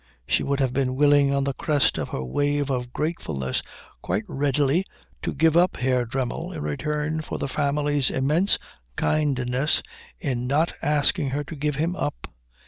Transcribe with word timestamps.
She 0.27 0.41
would 0.41 0.59
have 0.59 0.73
been 0.73 0.95
willing 0.95 1.31
on 1.31 1.43
the 1.43 1.53
crest 1.53 1.99
of 1.99 2.09
her 2.09 2.23
wave 2.23 2.71
of 2.71 2.91
gratefulness 2.91 3.61
quite 4.01 4.23
readily 4.27 4.83
to 5.21 5.31
give 5.31 5.55
up 5.55 5.77
Herr 5.77 6.05
Dremmel 6.07 6.53
in 6.53 6.61
return 6.63 7.21
for 7.21 7.37
the 7.37 7.47
family's 7.47 8.09
immense 8.09 8.57
kindness 8.95 9.83
in 10.19 10.47
not 10.47 10.73
asking 10.81 11.29
her 11.29 11.43
to 11.43 11.55
give 11.55 11.75
him 11.75 11.95
up. 11.95 12.33